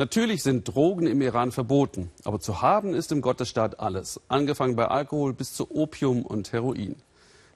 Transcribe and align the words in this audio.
Natürlich 0.00 0.44
sind 0.44 0.68
Drogen 0.68 1.08
im 1.08 1.20
Iran 1.20 1.50
verboten, 1.50 2.12
aber 2.22 2.38
zu 2.38 2.62
haben 2.62 2.94
ist 2.94 3.10
im 3.10 3.20
Gottesstaat 3.20 3.80
alles, 3.80 4.20
angefangen 4.28 4.76
bei 4.76 4.86
Alkohol 4.86 5.32
bis 5.32 5.54
zu 5.54 5.74
Opium 5.74 6.24
und 6.24 6.52
Heroin. 6.52 6.94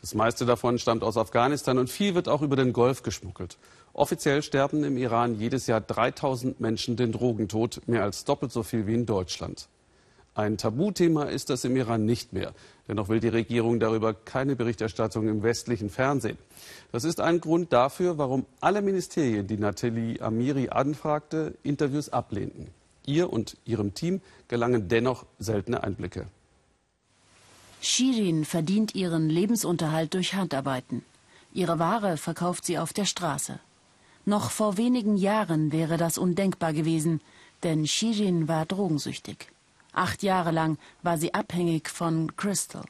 Das 0.00 0.14
meiste 0.14 0.46
davon 0.46 0.78
stammt 0.78 1.02
aus 1.02 1.18
Afghanistan 1.18 1.76
und 1.76 1.90
viel 1.90 2.14
wird 2.14 2.30
auch 2.30 2.40
über 2.40 2.56
den 2.56 2.72
Golf 2.72 3.02
geschmuggelt. 3.02 3.58
Offiziell 3.92 4.42
sterben 4.42 4.84
im 4.84 4.96
Iran 4.96 5.34
jedes 5.34 5.66
Jahr 5.66 5.82
3000 5.82 6.60
Menschen 6.60 6.96
den 6.96 7.12
Drogentod, 7.12 7.82
mehr 7.86 8.04
als 8.04 8.24
doppelt 8.24 8.52
so 8.52 8.62
viel 8.62 8.86
wie 8.86 8.94
in 8.94 9.04
Deutschland. 9.04 9.68
Ein 10.34 10.58
Tabuthema 10.58 11.24
ist 11.24 11.50
das 11.50 11.64
im 11.64 11.76
Iran 11.76 12.06
nicht 12.06 12.32
mehr. 12.32 12.54
Dennoch 12.86 13.08
will 13.08 13.20
die 13.20 13.28
Regierung 13.28 13.80
darüber 13.80 14.14
keine 14.14 14.54
Berichterstattung 14.54 15.28
im 15.28 15.42
westlichen 15.42 15.90
Fernsehen. 15.90 16.38
Das 16.92 17.04
ist 17.04 17.20
ein 17.20 17.40
Grund 17.40 17.72
dafür, 17.72 18.16
warum 18.16 18.46
alle 18.60 18.80
Ministerien, 18.80 19.46
die 19.46 19.58
Nathalie 19.58 20.20
Amiri 20.20 20.68
anfragte, 20.68 21.54
Interviews 21.62 22.10
ablehnten. 22.10 22.68
Ihr 23.06 23.32
und 23.32 23.56
ihrem 23.64 23.94
Team 23.94 24.20
gelangen 24.46 24.88
dennoch 24.88 25.26
seltene 25.38 25.82
Einblicke. 25.82 26.26
Shirin 27.80 28.44
verdient 28.44 28.94
ihren 28.94 29.28
Lebensunterhalt 29.30 30.14
durch 30.14 30.34
Handarbeiten. 30.34 31.02
Ihre 31.52 31.78
Ware 31.78 32.16
verkauft 32.16 32.64
sie 32.66 32.78
auf 32.78 32.92
der 32.92 33.06
Straße. 33.06 33.58
Noch 34.26 34.50
vor 34.50 34.76
wenigen 34.76 35.16
Jahren 35.16 35.72
wäre 35.72 35.96
das 35.96 36.18
undenkbar 36.18 36.72
gewesen, 36.72 37.20
denn 37.62 37.86
Shirin 37.86 38.48
war 38.48 38.66
drogensüchtig. 38.66 39.48
Acht 39.92 40.22
Jahre 40.22 40.50
lang 40.50 40.78
war 41.02 41.18
sie 41.18 41.34
abhängig 41.34 41.88
von 41.88 42.36
Crystal. 42.36 42.84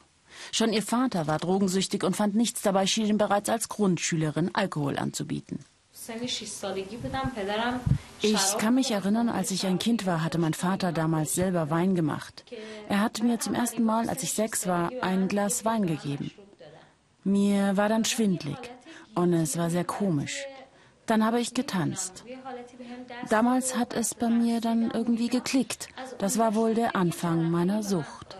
Schon 0.51 0.73
ihr 0.73 0.83
Vater 0.83 1.27
war 1.27 1.39
drogensüchtig 1.39 2.03
und 2.03 2.15
fand 2.15 2.35
nichts 2.35 2.61
dabei, 2.61 2.87
Shirin 2.87 3.17
bereits 3.17 3.49
als 3.49 3.69
Grundschülerin 3.69 4.51
Alkohol 4.53 4.97
anzubieten. 4.97 5.59
Ich 8.21 8.57
kann 8.57 8.75
mich 8.75 8.91
erinnern, 8.91 9.29
als 9.29 9.51
ich 9.51 9.65
ein 9.67 9.77
Kind 9.77 10.05
war, 10.05 10.23
hatte 10.23 10.37
mein 10.39 10.53
Vater 10.53 10.91
damals 10.91 11.35
selber 11.35 11.69
Wein 11.69 11.95
gemacht. 11.95 12.45
Er 12.89 13.01
hat 13.01 13.21
mir 13.21 13.39
zum 13.39 13.53
ersten 13.53 13.83
Mal, 13.83 14.09
als 14.09 14.23
ich 14.23 14.33
sechs 14.33 14.67
war, 14.67 14.91
ein 15.01 15.27
Glas 15.27 15.63
Wein 15.63 15.85
gegeben. 15.85 16.31
Mir 17.23 17.77
war 17.77 17.87
dann 17.87 18.05
schwindlig 18.05 18.57
und 19.13 19.33
es 19.33 19.57
war 19.57 19.69
sehr 19.69 19.85
komisch. 19.85 20.43
Dann 21.05 21.25
habe 21.25 21.39
ich 21.39 21.53
getanzt. 21.53 22.23
Damals 23.29 23.75
hat 23.75 23.93
es 23.93 24.15
bei 24.15 24.29
mir 24.29 24.61
dann 24.61 24.91
irgendwie 24.91 25.27
geklickt. 25.27 25.89
Das 26.19 26.37
war 26.37 26.55
wohl 26.55 26.73
der 26.73 26.95
Anfang 26.95 27.49
meiner 27.49 27.83
Sucht. 27.83 28.37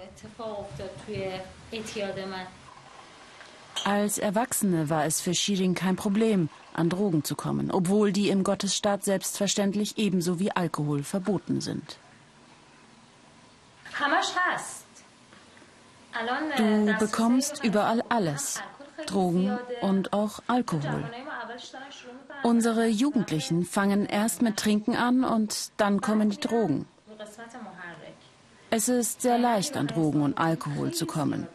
Als 3.84 4.18
Erwachsene 4.20 4.90
war 4.90 5.06
es 5.06 5.22
für 5.22 5.34
Shirin 5.34 5.74
kein 5.74 5.96
Problem, 5.96 6.50
an 6.74 6.90
Drogen 6.90 7.24
zu 7.24 7.36
kommen, 7.36 7.72
obwohl 7.72 8.12
die 8.12 8.30
im 8.30 8.44
Gottesstaat 8.44 9.04
selbstverständlich 9.04 9.98
ebenso 9.98 10.40
wie 10.40 10.52
Alkohol 10.52 11.04
verboten 11.04 11.62
sind. 11.62 11.98
Du 16.58 16.96
bekommst 17.00 17.64
überall 17.64 18.04
alles, 18.10 18.62
Drogen 19.08 19.58
und 19.82 20.14
auch 20.14 20.40
Alkohol. 20.48 21.04
Unsere 22.44 22.88
Jugendlichen 22.88 23.66
fangen 23.66 24.06
erst 24.06 24.42
mit 24.42 24.58
Trinken 24.58 24.96
an 24.96 25.24
und 25.24 25.72
dann 25.78 26.02
kommen 26.02 26.30
die 26.30 26.40
Drogen. 26.40 26.88
Es 28.70 28.88
ist 28.88 29.22
sehr 29.22 29.38
leicht, 29.38 29.76
an 29.76 29.88
Drogen 29.88 30.22
und 30.22 30.38
Alkohol 30.38 30.94
zu 30.94 31.06
kommen. 31.06 31.48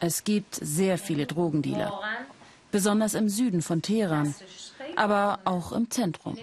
Es 0.00 0.24
gibt 0.24 0.54
sehr 0.54 0.98
viele 0.98 1.26
Drogendealer, 1.26 1.92
besonders 2.70 3.14
im 3.14 3.28
Süden 3.28 3.62
von 3.62 3.82
Teheran, 3.82 4.34
aber 4.94 5.40
auch 5.44 5.72
im 5.72 5.90
Zentrum. 5.90 6.36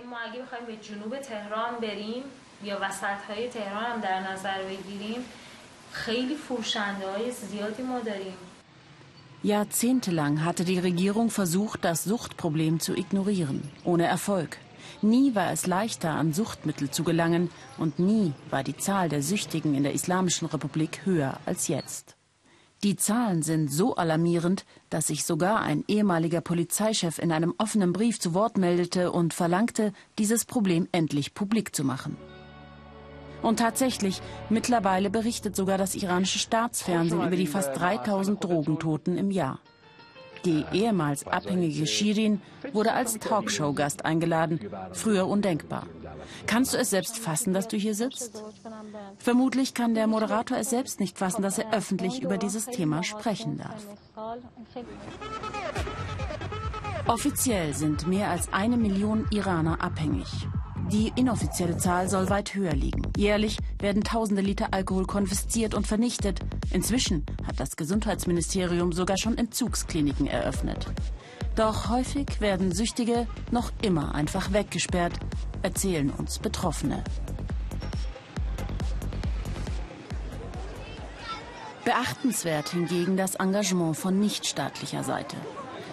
Jahrzehntelang 9.44 10.46
hatte 10.46 10.64
die 10.64 10.80
Regierung 10.80 11.30
versucht, 11.30 11.84
das 11.84 12.06
Suchtproblem 12.06 12.80
zu 12.80 12.96
ignorieren, 12.96 13.62
ohne 13.84 14.06
Erfolg. 14.06 14.58
Nie 15.02 15.36
war 15.36 15.52
es 15.52 15.68
leichter, 15.68 16.12
an 16.12 16.32
Suchtmittel 16.32 16.90
zu 16.90 17.04
gelangen 17.04 17.50
und 17.78 18.00
nie 18.00 18.32
war 18.50 18.64
die 18.64 18.78
Zahl 18.78 19.10
der 19.10 19.22
Süchtigen 19.22 19.76
in 19.76 19.84
der 19.84 19.94
Islamischen 19.94 20.48
Republik 20.48 21.02
höher 21.04 21.42
als 21.46 21.68
jetzt. 21.68 22.16
Die 22.84 22.96
Zahlen 22.96 23.44
sind 23.44 23.70
so 23.70 23.98
alarmierend, 23.98 24.66
dass 24.90 25.08
sich 25.08 25.26
sogar 25.26 25.62
ein 25.62 25.84
ehemaliger 25.90 26.40
Polizeichef 26.40 27.20
in 27.20 27.34
einem 27.34 27.54
offenen 27.58 27.92
Brief 27.92 28.22
zu 28.22 28.34
Wort 28.34 28.58
meldete 28.58 29.12
und 29.12 29.34
verlangte, 29.34 29.92
dieses 30.20 30.46
Problem 30.46 30.88
endlich 30.94 31.34
publik 31.34 31.76
zu 31.76 31.84
machen. 31.84 32.16
Und 33.44 33.60
tatsächlich, 33.60 34.22
mittlerweile 34.50 35.10
berichtet 35.10 35.56
sogar 35.56 35.78
das 35.78 35.96
iranische 35.96 36.40
Staatsfernsehen 36.40 37.22
über 37.22 37.36
die 37.36 37.48
fast 37.48 37.78
3000 37.78 38.44
Drogentoten 38.44 39.18
im 39.18 39.30
Jahr. 39.30 39.60
Die 40.46 40.66
ehemals 40.74 41.26
abhängige 41.26 41.88
Shirin 41.88 42.42
wurde 42.74 42.94
als 42.94 43.20
Talkshow-Gast 43.20 44.04
eingeladen. 44.04 44.60
Früher 44.92 45.28
undenkbar. 45.28 45.88
Kannst 46.48 46.74
du 46.74 46.78
es 46.78 46.90
selbst 46.90 47.18
fassen, 47.18 47.54
dass 47.54 47.68
du 47.68 47.78
hier 47.78 47.96
sitzt? 47.96 48.44
Vermutlich 49.18 49.74
kann 49.74 49.96
der 49.96 50.08
Moderator 50.08 50.58
es 50.58 50.70
selbst 50.70 51.00
nicht 51.00 51.18
fassen, 51.18 51.42
dass 51.42 51.60
er 51.60 51.74
öffentlich 51.74 52.22
über 52.22 52.38
dieses 52.38 52.66
Thema 52.66 53.04
sprechen 53.04 53.58
darf. 53.58 53.88
Offiziell 57.08 57.74
sind 57.74 58.08
mehr 58.08 58.30
als 58.30 58.52
eine 58.52 58.78
Million 58.78 59.28
Iraner 59.32 59.82
abhängig. 59.82 60.28
Die 60.94 61.12
inoffizielle 61.16 61.76
Zahl 61.78 62.08
soll 62.08 62.30
weit 62.30 62.54
höher 62.54 62.76
liegen. 62.76 63.02
Jährlich 63.18 63.58
werden 63.80 64.04
tausende 64.04 64.44
Liter 64.44 64.68
Alkohol 64.76 65.08
konfisziert 65.08 65.74
und 65.74 65.88
vernichtet. 65.88 66.40
Inzwischen 66.70 67.26
hat 67.48 67.60
das 67.60 67.76
Gesundheitsministerium 67.76 68.92
sogar 68.92 69.18
schon 69.18 69.36
Entzugskliniken 69.36 70.28
eröffnet. 70.28 70.86
Doch 71.56 71.90
häufig 71.90 72.40
werden 72.42 72.72
Süchtige 72.72 73.26
noch 73.50 73.72
immer 73.82 74.14
einfach 74.14 74.54
weggesperrt, 74.54 75.14
erzählen 75.64 76.12
uns 76.12 76.38
Betroffene. 76.38 77.04
Beachtenswert 81.86 82.70
hingegen 82.70 83.18
das 83.18 83.34
Engagement 83.34 83.98
von 83.98 84.20
nichtstaatlicher 84.20 85.04
Seite. 85.04 85.38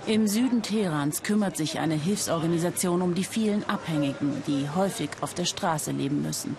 Im 0.06 0.26
Süden 0.26 0.62
Teherans 0.62 1.22
kümmert 1.22 1.56
sich 1.56 1.78
eine 1.78 1.94
Hilfsorganisation 1.94 3.02
um 3.02 3.14
die 3.14 3.24
vielen 3.24 3.68
Abhängigen, 3.68 4.42
die 4.46 4.68
häufig 4.74 5.10
auf 5.20 5.34
der 5.34 5.44
Straße 5.44 5.92
leben 5.92 6.22
müssen. 6.22 6.56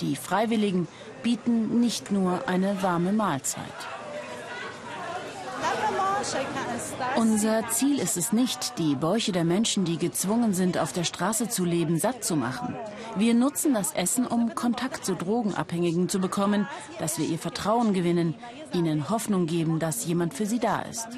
Die 0.00 0.16
Freiwilligen 0.16 0.88
bieten 1.22 1.80
nicht 1.80 2.10
nur 2.10 2.48
eine 2.48 2.82
warme 2.82 3.12
Mahlzeit. 3.12 3.64
Unser 7.16 7.68
Ziel 7.70 7.98
ist 7.98 8.16
es 8.16 8.32
nicht, 8.32 8.78
die 8.78 8.94
Bäuche 8.94 9.32
der 9.32 9.44
Menschen, 9.44 9.84
die 9.84 9.98
gezwungen 9.98 10.54
sind, 10.54 10.78
auf 10.78 10.92
der 10.92 11.04
Straße 11.04 11.48
zu 11.48 11.64
leben, 11.64 11.98
satt 11.98 12.24
zu 12.24 12.36
machen. 12.36 12.74
Wir 13.16 13.34
nutzen 13.34 13.74
das 13.74 13.92
Essen, 13.92 14.26
um 14.26 14.54
Kontakt 14.54 15.04
zu 15.04 15.14
Drogenabhängigen 15.14 16.08
zu 16.08 16.20
bekommen, 16.20 16.68
dass 16.98 17.18
wir 17.18 17.26
ihr 17.26 17.38
Vertrauen 17.38 17.94
gewinnen, 17.94 18.34
ihnen 18.72 19.10
Hoffnung 19.10 19.46
geben, 19.46 19.78
dass 19.78 20.06
jemand 20.06 20.34
für 20.34 20.46
sie 20.46 20.60
da 20.60 20.82
ist. 20.82 21.08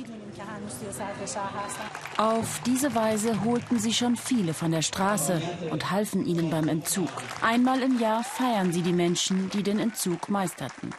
Auf 2.17 2.61
diese 2.65 2.95
Weise 2.95 3.45
holten 3.45 3.79
sie 3.79 3.93
schon 3.93 4.17
viele 4.17 4.55
von 4.55 4.71
der 4.71 4.83
Straße 4.83 5.41
und 5.71 5.91
halfen 5.91 6.27
ihnen 6.27 6.51
beim 6.51 6.69
Entzug. 6.69 7.11
Einmal 7.41 7.83
im 7.83 7.99
Jahr 7.99 8.23
feiern 8.25 8.73
sie 8.73 8.83
die 8.83 8.93
Menschen, 8.93 9.51
die 9.51 9.63
den 9.63 9.79
Entzug 9.79 10.29
meisterten. 10.29 10.91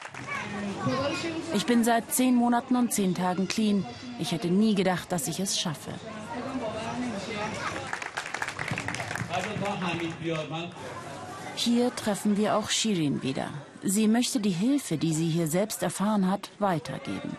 Ich 1.54 1.66
bin 1.66 1.84
seit 1.84 2.12
zehn 2.14 2.36
Monaten 2.36 2.76
und 2.76 2.94
zehn 2.94 3.16
Tagen 3.16 3.48
clean. 3.48 3.86
Ich 4.20 4.32
hätte 4.32 4.48
nie 4.48 4.76
gedacht, 4.76 5.12
dass 5.12 5.28
ich 5.28 5.40
es 5.40 5.60
schaffe. 5.60 5.92
Hier 11.56 11.96
treffen 11.96 12.38
wir 12.38 12.58
auch 12.58 12.70
Shirin 12.70 13.22
wieder. 13.24 13.50
Sie 13.84 14.08
möchte 14.08 14.40
die 14.40 14.50
Hilfe, 14.50 14.98
die 14.98 15.14
sie 15.14 15.28
hier 15.28 15.48
selbst 15.48 15.84
erfahren 15.84 16.30
hat, 16.30 16.50
weitergeben. 16.60 17.38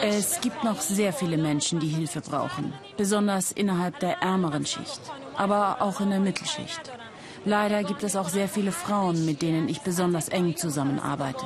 Es 0.00 0.40
gibt 0.40 0.64
noch 0.64 0.80
sehr 0.80 1.12
viele 1.12 1.36
Menschen, 1.36 1.80
die 1.80 1.88
Hilfe 1.88 2.20
brauchen, 2.20 2.72
besonders 2.96 3.52
innerhalb 3.52 3.98
der 4.00 4.22
ärmeren 4.22 4.66
Schicht, 4.66 5.00
aber 5.36 5.80
auch 5.80 6.00
in 6.00 6.10
der 6.10 6.20
Mittelschicht. 6.20 6.92
Leider 7.44 7.82
gibt 7.84 8.02
es 8.02 8.16
auch 8.16 8.28
sehr 8.28 8.48
viele 8.48 8.72
Frauen, 8.72 9.26
mit 9.26 9.42
denen 9.42 9.68
ich 9.68 9.82
besonders 9.82 10.28
eng 10.28 10.56
zusammenarbeite. 10.56 11.44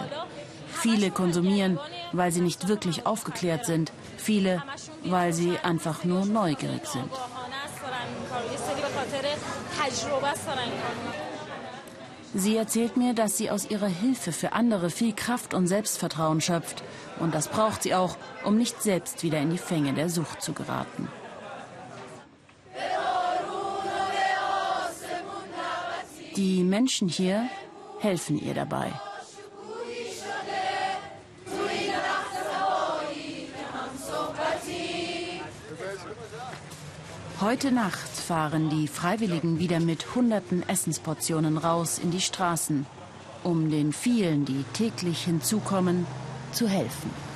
Viele 0.72 1.10
konsumieren, 1.10 1.80
weil 2.12 2.30
sie 2.30 2.40
nicht 2.40 2.68
wirklich 2.68 3.04
aufgeklärt 3.04 3.66
sind, 3.66 3.92
viele, 4.16 4.62
weil 5.04 5.32
sie 5.32 5.58
einfach 5.58 6.04
nur 6.04 6.24
neugierig 6.24 6.86
sind. 6.86 7.10
Sie 12.34 12.56
erzählt 12.56 12.96
mir, 12.96 13.14
dass 13.14 13.38
sie 13.38 13.50
aus 13.50 13.70
ihrer 13.70 13.86
Hilfe 13.86 14.32
für 14.32 14.52
andere 14.52 14.90
viel 14.90 15.14
Kraft 15.14 15.54
und 15.54 15.66
Selbstvertrauen 15.66 16.40
schöpft. 16.40 16.82
Und 17.20 17.34
das 17.34 17.48
braucht 17.48 17.82
sie 17.82 17.94
auch, 17.94 18.16
um 18.44 18.56
nicht 18.56 18.82
selbst 18.82 19.22
wieder 19.22 19.38
in 19.38 19.50
die 19.50 19.58
Fänge 19.58 19.94
der 19.94 20.08
Sucht 20.08 20.42
zu 20.42 20.52
geraten. 20.52 21.08
Die 26.36 26.62
Menschen 26.62 27.08
hier 27.08 27.48
helfen 27.98 28.38
ihr 28.38 28.54
dabei. 28.54 28.92
Heute 37.40 37.72
Nacht 37.72 38.07
fahren 38.28 38.68
die 38.68 38.88
Freiwilligen 38.88 39.58
wieder 39.58 39.80
mit 39.80 40.14
hunderten 40.14 40.62
Essensportionen 40.68 41.56
raus 41.56 41.98
in 41.98 42.10
die 42.10 42.20
Straßen, 42.20 42.84
um 43.42 43.70
den 43.70 43.94
vielen, 43.94 44.44
die 44.44 44.64
täglich 44.74 45.24
hinzukommen, 45.24 46.06
zu 46.52 46.68
helfen. 46.68 47.27